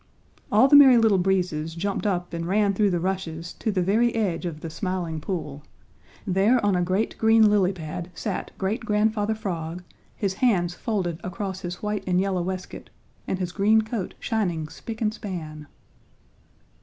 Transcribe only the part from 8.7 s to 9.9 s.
Grandfather Frog,